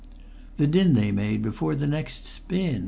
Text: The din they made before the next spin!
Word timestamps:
The 0.57 0.65
din 0.65 0.95
they 0.95 1.11
made 1.11 1.43
before 1.43 1.75
the 1.75 1.85
next 1.85 2.25
spin! 2.25 2.79